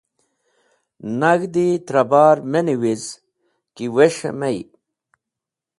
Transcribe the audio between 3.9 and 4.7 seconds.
wes̃hey mey.